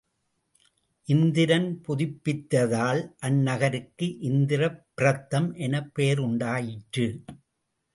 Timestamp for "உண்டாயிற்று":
6.19-7.23